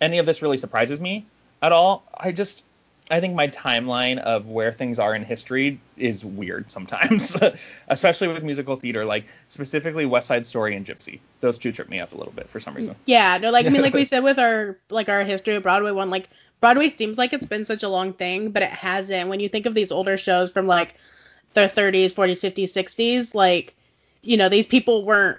any 0.00 0.18
of 0.18 0.26
this 0.26 0.42
really 0.42 0.56
surprises 0.56 1.00
me 1.00 1.24
at 1.62 1.72
all 1.72 2.04
i 2.18 2.32
just 2.32 2.64
I 3.10 3.20
think 3.20 3.34
my 3.34 3.48
timeline 3.48 4.18
of 4.18 4.46
where 4.48 4.72
things 4.72 4.98
are 4.98 5.14
in 5.14 5.22
history 5.22 5.80
is 5.96 6.24
weird 6.24 6.70
sometimes, 6.72 7.36
especially 7.88 8.28
with 8.28 8.42
musical 8.42 8.76
theater, 8.76 9.04
like 9.04 9.26
specifically 9.48 10.06
West 10.06 10.26
Side 10.26 10.44
Story 10.44 10.74
and 10.74 10.84
Gypsy. 10.84 11.20
Those 11.40 11.58
two 11.58 11.70
trip 11.70 11.88
me 11.88 12.00
up 12.00 12.12
a 12.12 12.16
little 12.16 12.32
bit 12.32 12.48
for 12.48 12.58
some 12.58 12.74
reason. 12.74 12.96
Yeah, 13.04 13.38
no, 13.38 13.50
like 13.50 13.66
I 13.66 13.68
mean, 13.68 13.82
like 13.82 13.94
we 13.94 14.04
said 14.06 14.24
with 14.24 14.38
our 14.38 14.76
like 14.90 15.08
our 15.08 15.22
history 15.22 15.54
of 15.54 15.62
Broadway 15.62 15.92
one, 15.92 16.10
like 16.10 16.28
Broadway 16.60 16.88
seems 16.88 17.16
like 17.16 17.32
it's 17.32 17.46
been 17.46 17.64
such 17.64 17.84
a 17.84 17.88
long 17.88 18.12
thing, 18.12 18.50
but 18.50 18.62
it 18.62 18.70
hasn't. 18.70 19.28
When 19.28 19.38
you 19.38 19.48
think 19.48 19.66
of 19.66 19.74
these 19.74 19.92
older 19.92 20.16
shows 20.16 20.50
from 20.50 20.66
like 20.66 20.94
their 21.56 21.68
30s, 21.68 22.12
40s, 22.12 22.40
50s, 22.40 22.64
60s, 22.64 23.34
like 23.34 23.74
you 24.22 24.36
know, 24.36 24.48
these 24.48 24.66
people 24.66 25.04
weren't 25.04 25.38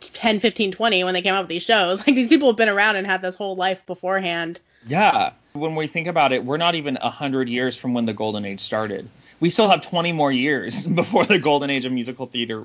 10, 0.00 0.40
15, 0.40 0.72
20 0.72 1.04
when 1.04 1.14
they 1.14 1.22
came 1.22 1.34
up 1.34 1.44
with 1.44 1.50
these 1.50 1.62
shows. 1.62 2.00
Like 2.06 2.16
these 2.16 2.28
people 2.28 2.48
have 2.48 2.56
been 2.56 2.68
around 2.68 2.96
and 2.96 3.06
had 3.06 3.22
this 3.22 3.34
whole 3.34 3.56
life 3.56 3.84
beforehand. 3.86 4.60
Yeah. 4.86 5.32
When 5.52 5.74
we 5.74 5.86
think 5.86 6.06
about 6.06 6.32
it, 6.32 6.44
we're 6.44 6.56
not 6.56 6.74
even 6.74 6.96
100 7.00 7.48
years 7.48 7.76
from 7.76 7.94
when 7.94 8.04
the 8.04 8.14
golden 8.14 8.44
age 8.44 8.60
started. 8.60 9.08
We 9.38 9.50
still 9.50 9.68
have 9.68 9.82
20 9.82 10.12
more 10.12 10.32
years 10.32 10.86
before 11.02 11.24
the 11.24 11.38
golden 11.38 11.70
age 11.70 11.84
of 11.84 11.92
musical 11.92 12.26
theater 12.26 12.64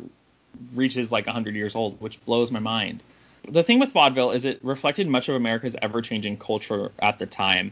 reaches 0.73 1.11
like 1.11 1.25
100 1.25 1.55
years 1.55 1.75
old, 1.75 1.99
which 1.99 2.23
blows 2.25 2.51
my 2.51 2.59
mind. 2.59 3.03
The 3.49 3.63
thing 3.63 3.79
with 3.79 3.91
vaudeville 3.91 4.31
is 4.31 4.45
it 4.45 4.59
reflected 4.63 5.07
much 5.07 5.29
of 5.29 5.35
America's 5.35 5.75
ever 5.81 6.01
changing 6.01 6.37
culture 6.37 6.91
at 6.99 7.19
the 7.19 7.25
time. 7.25 7.71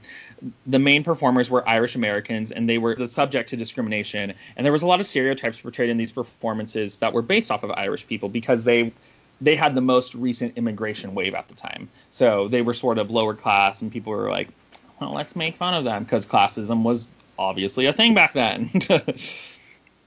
The 0.65 0.79
main 0.79 1.03
performers 1.03 1.49
were 1.49 1.67
Irish 1.67 1.95
Americans 1.95 2.51
and 2.51 2.69
they 2.69 2.77
were 2.77 3.07
subject 3.07 3.49
to 3.49 3.57
discrimination. 3.57 4.33
And 4.55 4.65
there 4.65 4.71
was 4.71 4.83
a 4.83 4.87
lot 4.87 4.99
of 4.99 5.07
stereotypes 5.07 5.59
portrayed 5.59 5.89
in 5.89 5.97
these 5.97 6.11
performances 6.11 6.99
that 6.99 7.13
were 7.13 7.21
based 7.21 7.51
off 7.51 7.63
of 7.63 7.71
Irish 7.71 8.07
people 8.07 8.29
because 8.29 8.63
they 8.63 8.93
they 9.41 9.57
had 9.57 9.75
the 9.75 9.81
most 9.81 10.15
recent 10.15 10.57
immigration 10.57 11.13
wave 11.13 11.33
at 11.33 11.49
the 11.49 11.55
time. 11.55 11.89
So 12.09 12.47
they 12.47 12.61
were 12.61 12.73
sort 12.73 12.97
of 12.97 13.11
lower 13.11 13.33
class 13.33 13.81
and 13.81 13.91
people 13.91 14.13
were 14.13 14.29
like, 14.29 14.47
well, 14.99 15.13
let's 15.13 15.35
make 15.35 15.57
fun 15.57 15.73
of 15.73 15.83
them 15.83 16.03
because 16.03 16.25
classism 16.25 16.83
was 16.83 17.07
obviously 17.37 17.85
a 17.87 17.93
thing 17.93 18.13
back 18.13 18.33
then. 18.33 18.69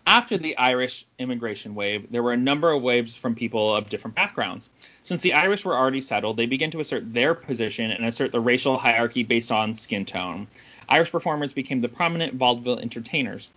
After 0.09 0.39
the 0.39 0.57
Irish 0.57 1.05
immigration 1.19 1.75
wave, 1.75 2.11
there 2.11 2.23
were 2.23 2.33
a 2.33 2.37
number 2.39 2.73
of 2.73 2.81
waves 2.81 3.15
from 3.15 3.35
people 3.35 3.75
of 3.75 3.91
different 3.91 4.17
backgrounds. 4.17 4.71
Since 5.03 5.21
the 5.21 5.35
Irish 5.35 5.67
were 5.67 5.77
already 5.77 6.01
settled, 6.01 6.39
they 6.39 6.47
began 6.47 6.71
to 6.71 6.81
assert 6.81 7.13
their 7.13 7.35
position 7.35 7.91
and 7.91 8.07
assert 8.07 8.33
the 8.33 8.41
racial 8.41 8.79
hierarchy 8.79 9.23
based 9.23 9.53
on 9.53 9.75
skin 9.75 10.07
tone. 10.07 10.47
Irish 10.89 11.13
performers 11.13 11.53
became 11.53 11.83
the 11.83 11.91
prominent 11.91 12.37
vaudeville 12.37 12.79
entertainers. 12.79 13.53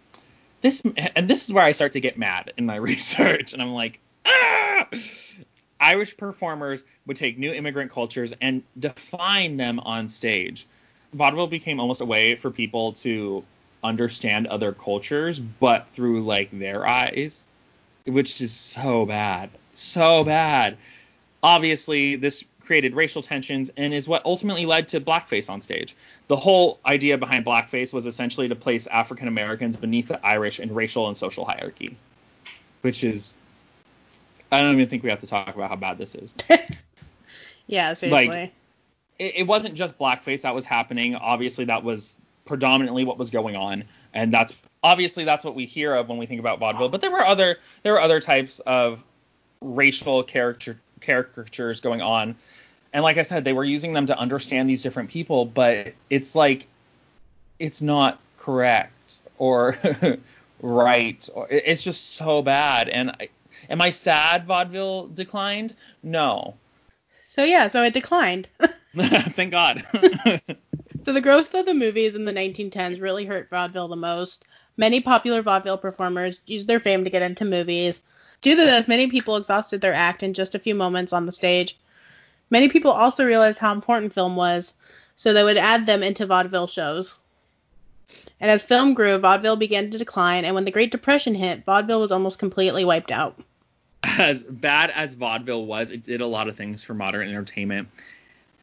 This 0.59 0.81
and 1.15 1.29
this 1.29 1.45
is 1.45 1.53
where 1.53 1.63
I 1.63 1.71
start 1.71 1.93
to 1.93 2.01
get 2.01 2.17
mad 2.17 2.51
in 2.57 2.65
my 2.65 2.75
research, 2.91 3.53
and 3.53 3.61
I'm 3.61 3.71
like, 3.71 4.01
ah! 4.25 4.89
Irish 5.79 6.17
performers 6.17 6.83
would 7.05 7.15
take 7.15 7.39
new 7.39 7.53
immigrant 7.53 7.93
cultures 7.93 8.33
and 8.41 8.63
define 8.77 9.55
them 9.55 9.79
on 9.79 10.09
stage. 10.09 10.67
Vaudeville 11.13 11.47
became 11.47 11.79
almost 11.79 12.01
a 12.01 12.05
way 12.05 12.35
for 12.35 12.51
people 12.51 12.91
to 12.91 13.45
understand 13.83 14.47
other 14.47 14.71
cultures, 14.71 15.39
but 15.39 15.87
through 15.93 16.23
like 16.23 16.49
their 16.51 16.87
eyes, 16.87 17.47
which 18.05 18.41
is 18.41 18.51
so 18.51 19.05
bad, 19.05 19.49
so 19.73 20.23
bad. 20.23 20.77
Obviously, 21.43 22.15
this 22.15 22.43
created 22.63 22.95
racial 22.95 23.21
tensions 23.21 23.71
and 23.75 23.93
is 23.93 24.07
what 24.07 24.23
ultimately 24.25 24.65
led 24.65 24.87
to 24.87 25.01
blackface 25.01 25.49
on 25.49 25.59
stage. 25.59 25.95
The 26.27 26.35
whole 26.35 26.79
idea 26.85 27.17
behind 27.17 27.45
blackface 27.45 27.93
was 27.93 28.05
essentially 28.05 28.47
to 28.47 28.55
place 28.55 28.87
African 28.87 29.27
Americans 29.27 29.75
beneath 29.75 30.07
the 30.07 30.25
Irish 30.25 30.59
in 30.59 30.73
racial 30.73 31.07
and 31.07 31.17
social 31.17 31.43
hierarchy, 31.43 31.97
which 32.81 33.03
is 33.03 33.33
I 34.51 34.61
don't 34.61 34.75
even 34.75 34.89
think 34.89 35.03
we 35.03 35.09
have 35.09 35.21
to 35.21 35.27
talk 35.27 35.55
about 35.55 35.69
how 35.69 35.75
bad 35.75 35.97
this 35.97 36.13
is. 36.13 36.35
yeah, 37.67 37.93
seriously. 37.93 38.27
Like, 38.27 38.53
it, 39.17 39.35
it 39.37 39.47
wasn't 39.47 39.75
just 39.75 39.97
blackface 39.97 40.41
that 40.41 40.53
was 40.53 40.65
happening. 40.65 41.15
Obviously, 41.15 41.65
that 41.65 41.83
was 41.83 42.17
predominantly 42.51 43.05
what 43.05 43.17
was 43.17 43.29
going 43.29 43.55
on, 43.55 43.85
and 44.13 44.33
that's 44.33 44.53
obviously 44.83 45.23
that's 45.23 45.45
what 45.45 45.55
we 45.55 45.65
hear 45.65 45.95
of 45.95 46.09
when 46.09 46.17
we 46.17 46.25
think 46.25 46.41
about 46.41 46.59
vaudeville. 46.59 46.89
But 46.89 46.99
there 46.99 47.09
were 47.09 47.25
other 47.25 47.57
there 47.81 47.93
were 47.93 48.01
other 48.01 48.19
types 48.19 48.59
of 48.59 49.01
racial 49.61 50.21
character 50.23 50.77
caricatures 50.99 51.79
going 51.79 52.01
on, 52.01 52.35
and 52.91 53.03
like 53.03 53.17
I 53.17 53.21
said, 53.21 53.45
they 53.45 53.53
were 53.53 53.63
using 53.63 53.93
them 53.93 54.07
to 54.07 54.19
understand 54.19 54.69
these 54.69 54.83
different 54.83 55.09
people, 55.09 55.45
but 55.45 55.93
it's 56.09 56.35
like 56.35 56.67
it's 57.57 57.81
not 57.81 58.19
correct 58.37 59.19
or 59.37 59.77
right. 60.61 61.29
Or, 61.33 61.47
it's 61.49 61.83
just 61.83 62.15
so 62.15 62.41
bad, 62.41 62.89
and 62.89 63.11
I, 63.11 63.29
am 63.69 63.79
I 63.79 63.91
sad 63.91 64.45
vaudeville 64.45 65.07
declined? 65.07 65.73
No. 66.03 66.55
So 67.27 67.45
yeah, 67.45 67.69
so 67.69 67.81
it 67.83 67.93
declined. 67.93 68.49
Thank 68.97 69.51
God. 69.51 69.85
So 71.03 71.13
the 71.13 71.21
growth 71.21 71.53
of 71.53 71.65
the 71.65 71.73
movies 71.73 72.15
in 72.15 72.25
the 72.25 72.33
1910s 72.33 73.01
really 73.01 73.25
hurt 73.25 73.49
vaudeville 73.49 73.87
the 73.87 73.95
most. 73.95 74.45
Many 74.77 75.01
popular 75.01 75.41
vaudeville 75.41 75.77
performers 75.77 76.41
used 76.45 76.67
their 76.67 76.79
fame 76.79 77.03
to 77.03 77.09
get 77.09 77.21
into 77.21 77.45
movies. 77.45 78.01
Due 78.41 78.55
to 78.55 78.61
this, 78.61 78.87
many 78.87 79.07
people 79.07 79.35
exhausted 79.35 79.81
their 79.81 79.93
act 79.93 80.23
in 80.23 80.33
just 80.33 80.55
a 80.55 80.59
few 80.59 80.75
moments 80.75 81.13
on 81.13 81.25
the 81.25 81.31
stage. 81.31 81.77
Many 82.49 82.69
people 82.69 82.91
also 82.91 83.25
realized 83.25 83.59
how 83.59 83.71
important 83.71 84.13
film 84.13 84.35
was, 84.35 84.73
so 85.15 85.33
they 85.33 85.43
would 85.43 85.57
add 85.57 85.85
them 85.85 86.03
into 86.03 86.25
vaudeville 86.25 86.67
shows. 86.67 87.19
And 88.39 88.51
as 88.51 88.63
film 88.63 88.93
grew, 88.93 89.17
vaudeville 89.17 89.55
began 89.55 89.91
to 89.91 89.97
decline, 89.97 90.45
and 90.45 90.55
when 90.55 90.65
the 90.65 90.71
Great 90.71 90.91
Depression 90.91 91.35
hit, 91.35 91.65
vaudeville 91.65 92.01
was 92.01 92.11
almost 92.11 92.39
completely 92.39 92.83
wiped 92.83 93.11
out. 93.11 93.39
As 94.17 94.43
bad 94.43 94.89
as 94.89 95.13
vaudeville 95.13 95.65
was, 95.65 95.91
it 95.91 96.03
did 96.03 96.21
a 96.21 96.27
lot 96.27 96.47
of 96.47 96.57
things 96.57 96.83
for 96.83 96.93
modern 96.93 97.27
entertainment 97.29 97.87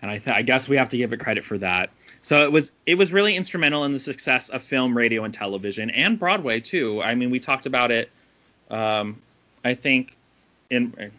and 0.03 0.11
I, 0.11 0.19
th- 0.19 0.37
I 0.37 0.43
guess 0.43 0.69
we 0.69 0.77
have 0.77 0.89
to 0.91 0.97
give 0.97 1.13
it 1.13 1.21
credit 1.21 1.45
for 1.45 1.59
that. 1.59 1.91
So 2.23 2.45
it 2.45 2.53
was 2.53 2.73
it 2.87 2.97
was 2.97 3.13
really 3.13 3.37
instrumental 3.37 3.85
in 3.85 3.93
the 3.93 4.01
success 4.01 4.49
of 4.49 4.63
film, 4.63 4.97
radio, 4.97 5.25
and 5.25 5.33
television, 5.33 5.91
and 5.91 6.19
Broadway 6.19 6.61
too. 6.61 7.03
I 7.03 7.15
mean, 7.15 7.31
we 7.31 7.39
talked 7.39 7.67
about 7.67 7.91
it. 7.91 8.11
Um, 8.71 9.23
I 9.65 9.75
think 9.75 10.17
in 10.71 11.11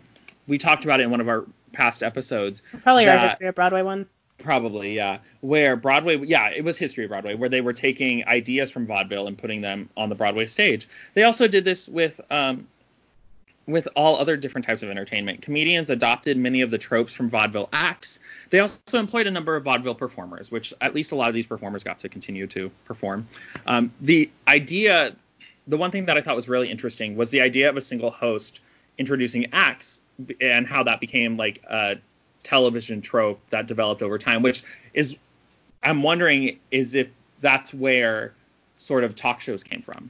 we 0.48 0.58
talked 0.58 0.84
about 0.84 1.00
it 1.00 1.04
in 1.04 1.12
one 1.12 1.22
of 1.22 1.30
our 1.30 1.46
past 1.74 2.04
episodes. 2.04 2.62
Probably 2.84 3.08
our 3.08 3.18
history 3.18 3.48
of 3.48 3.56
Broadway 3.56 3.82
one. 3.82 4.08
Probably, 4.40 4.96
yeah. 4.96 5.20
Where 5.42 5.76
Broadway, 5.76 6.18
yeah, 6.26 6.50
it 6.50 6.64
was 6.64 6.78
history 6.78 7.04
of 7.04 7.10
Broadway, 7.10 7.36
where 7.36 7.50
they 7.50 7.62
were 7.62 7.74
taking 7.74 8.26
ideas 8.26 8.72
from 8.72 8.86
vaudeville 8.86 9.28
and 9.28 9.38
putting 9.38 9.62
them 9.62 9.90
on 9.98 10.10
the 10.10 10.16
Broadway 10.16 10.46
stage. 10.46 10.88
They 11.14 11.24
also 11.24 11.48
did 11.48 11.66
this 11.66 11.90
with 11.90 12.20
um, 12.32 12.68
with 13.70 13.88
all 13.96 14.18
other 14.18 14.36
different 14.36 14.66
types 14.66 14.82
of 14.82 14.90
entertainment. 14.90 15.42
Comedians 15.42 15.90
adopted 15.90 16.38
many 16.38 16.62
of 16.62 16.72
the 16.72 16.78
tropes 16.78 17.14
from 17.14 17.30
vaudeville 17.30 17.70
acts. 17.72 18.20
They 18.50 18.60
also 18.60 18.98
employed 18.98 19.28
a 19.28 19.32
number 19.32 19.56
of 19.56 19.64
vaudeville 19.64 19.96
performers, 19.96 20.52
which 20.52 20.74
at 20.82 20.96
least 20.96 21.12
a 21.12 21.16
lot 21.16 21.30
of 21.30 21.36
these 21.36 21.46
performers 21.46 21.84
got 21.84 22.00
to 22.00 22.10
continue 22.10 22.48
to 22.48 22.72
perform. 22.86 23.28
Um, 23.68 23.92
the 24.02 24.30
idea, 24.48 25.16
the 25.68 25.78
one 25.78 25.92
thing 25.92 26.06
that 26.06 26.18
I 26.18 26.22
thought 26.22 26.36
was 26.36 26.50
really 26.50 26.70
interesting 26.70 27.16
was 27.16 27.30
the 27.30 27.42
idea 27.42 27.70
of 27.70 27.78
a 27.78 27.82
single 27.82 28.10
host 28.10 28.60
introducing 28.98 29.54
acts 29.54 30.02
and 30.42 30.68
how 30.68 30.84
that 30.84 31.00
became 31.00 31.38
like 31.38 31.64
a 31.70 31.98
television 32.42 33.02
trope 33.02 33.40
that 33.52 33.68
developed 33.68 34.02
over 34.02 34.18
time, 34.18 34.42
which 34.42 34.64
is, 34.94 35.16
I'm 35.84 36.02
wondering, 36.02 36.60
is 36.72 36.96
if 36.96 37.08
that's 37.40 37.74
where 37.74 38.34
sort 38.78 39.04
of 39.04 39.14
talk 39.14 39.40
shows 39.40 39.64
came 39.64 39.84
from, 39.84 40.10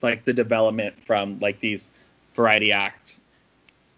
like 0.00 0.24
the 0.24 0.32
development 0.32 1.02
from 1.04 1.40
like 1.40 1.58
these 1.58 1.90
variety 2.34 2.72
act 2.72 3.18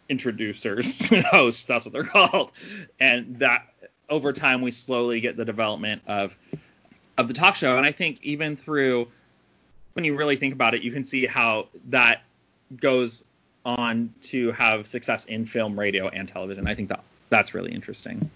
introducers, 0.08 1.08
hosts, 1.30 1.64
that's 1.64 1.84
what 1.84 1.92
they're 1.92 2.04
called. 2.28 2.52
And 3.00 3.38
that 3.38 3.66
over 4.08 4.32
time 4.32 4.62
we 4.62 4.70
slowly 4.70 5.20
get 5.20 5.36
the 5.36 5.44
development 5.44 6.02
of 6.06 6.36
of 7.18 7.28
the 7.28 7.34
talk 7.34 7.54
show. 7.54 7.76
And 7.76 7.86
I 7.86 7.92
think 7.92 8.22
even 8.22 8.56
through 8.56 9.08
when 9.94 10.04
you 10.04 10.16
really 10.16 10.36
think 10.36 10.52
about 10.52 10.74
it, 10.74 10.82
you 10.82 10.92
can 10.92 11.04
see 11.04 11.26
how 11.26 11.68
that 11.88 12.22
goes 12.76 13.24
on 13.64 14.12
to 14.20 14.52
have 14.52 14.86
success 14.86 15.24
in 15.24 15.46
film, 15.46 15.78
radio, 15.78 16.08
and 16.08 16.28
television. 16.28 16.66
I 16.68 16.74
think 16.74 16.90
that 16.90 17.02
that's 17.30 17.54
really 17.54 17.72
interesting 17.72 18.30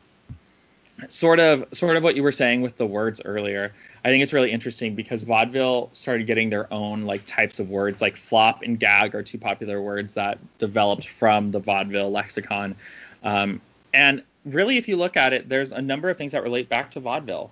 sort 1.08 1.40
of 1.40 1.66
sort 1.72 1.96
of 1.96 2.02
what 2.02 2.16
you 2.16 2.22
were 2.22 2.32
saying 2.32 2.62
with 2.62 2.76
the 2.76 2.86
words 2.86 3.20
earlier. 3.24 3.72
I 4.04 4.08
think 4.08 4.22
it's 4.22 4.32
really 4.32 4.50
interesting 4.50 4.94
because 4.94 5.22
vaudeville 5.22 5.90
started 5.92 6.26
getting 6.26 6.50
their 6.50 6.72
own 6.72 7.02
like 7.02 7.26
types 7.26 7.58
of 7.58 7.70
words. 7.70 8.00
Like 8.00 8.16
flop 8.16 8.62
and 8.62 8.78
gag 8.78 9.14
are 9.14 9.22
two 9.22 9.38
popular 9.38 9.80
words 9.80 10.14
that 10.14 10.38
developed 10.58 11.08
from 11.08 11.50
the 11.50 11.58
vaudeville 11.58 12.10
lexicon. 12.10 12.76
Um, 13.22 13.60
and 13.92 14.22
really, 14.44 14.78
if 14.78 14.88
you 14.88 14.96
look 14.96 15.16
at 15.16 15.32
it, 15.32 15.48
there's 15.48 15.72
a 15.72 15.82
number 15.82 16.08
of 16.10 16.16
things 16.16 16.32
that 16.32 16.42
relate 16.42 16.68
back 16.68 16.92
to 16.92 17.00
vaudeville 17.00 17.50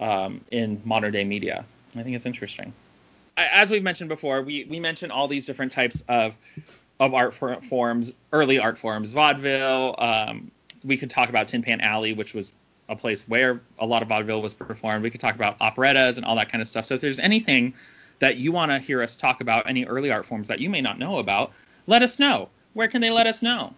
um, 0.00 0.40
in 0.50 0.80
modern 0.84 1.12
day 1.12 1.24
media. 1.24 1.64
I 1.96 2.02
think 2.02 2.16
it's 2.16 2.26
interesting. 2.26 2.72
As 3.36 3.70
we've 3.70 3.82
mentioned 3.82 4.08
before, 4.08 4.42
we 4.42 4.64
we 4.64 4.80
mentioned 4.80 5.12
all 5.12 5.28
these 5.28 5.46
different 5.46 5.72
types 5.72 6.04
of 6.08 6.34
of 6.98 7.14
art 7.14 7.34
forms, 7.34 8.12
early 8.32 8.58
art 8.58 8.78
forms, 8.78 9.12
vaudeville. 9.12 9.94
Um, 9.98 10.50
we 10.84 10.96
could 10.96 11.10
talk 11.10 11.28
about 11.28 11.48
Tin 11.48 11.62
Pan 11.62 11.80
Alley, 11.80 12.12
which 12.12 12.32
was 12.32 12.52
a 12.88 12.96
place 12.96 13.26
where 13.28 13.60
a 13.78 13.86
lot 13.86 14.02
of 14.02 14.08
vaudeville 14.08 14.42
was 14.42 14.54
performed. 14.54 15.02
We 15.02 15.10
could 15.10 15.20
talk 15.20 15.34
about 15.34 15.58
operettas 15.60 16.16
and 16.16 16.26
all 16.26 16.36
that 16.36 16.50
kind 16.50 16.62
of 16.62 16.68
stuff. 16.68 16.86
So 16.86 16.94
if 16.94 17.00
there's 17.00 17.18
anything 17.18 17.74
that 18.18 18.36
you 18.36 18.52
want 18.52 18.70
to 18.70 18.78
hear 18.78 19.02
us 19.02 19.16
talk 19.16 19.40
about, 19.40 19.68
any 19.68 19.84
early 19.84 20.10
art 20.10 20.26
forms 20.26 20.48
that 20.48 20.60
you 20.60 20.70
may 20.70 20.80
not 20.80 20.98
know 20.98 21.18
about, 21.18 21.52
let 21.86 22.02
us 22.02 22.18
know. 22.18 22.48
Where 22.74 22.88
can 22.88 23.00
they 23.00 23.10
let 23.10 23.26
us 23.26 23.42
know? 23.42 23.74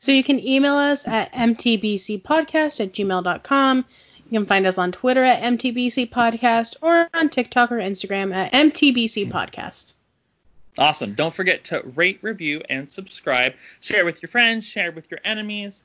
So 0.00 0.12
you 0.12 0.24
can 0.24 0.44
email 0.44 0.74
us 0.74 1.06
at 1.06 1.32
mtbcpodcast 1.32 2.80
at 2.80 2.92
gmail.com. 2.92 3.84
You 4.30 4.38
can 4.40 4.46
find 4.46 4.66
us 4.66 4.78
on 4.78 4.92
Twitter 4.92 5.22
at 5.22 5.42
mtbcpodcast 5.42 6.76
or 6.80 7.08
on 7.14 7.28
TikTok 7.28 7.70
or 7.72 7.76
Instagram 7.76 8.34
at 8.34 8.52
mtbcpodcast. 8.52 9.92
Awesome. 10.78 11.14
Don't 11.14 11.34
forget 11.34 11.64
to 11.64 11.82
rate, 11.94 12.18
review, 12.22 12.62
and 12.68 12.90
subscribe. 12.90 13.54
Share 13.80 14.04
with 14.04 14.22
your 14.22 14.30
friends, 14.30 14.66
share 14.66 14.90
with 14.90 15.10
your 15.10 15.20
enemies 15.24 15.84